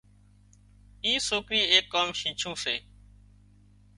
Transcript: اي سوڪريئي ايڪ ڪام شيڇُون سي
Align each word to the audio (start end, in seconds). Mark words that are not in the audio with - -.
اي 1.05 1.11
سوڪريئي 1.27 1.65
ايڪ 1.73 1.85
ڪام 1.95 2.07
شيڇُون 2.19 2.55
سي 2.65 2.75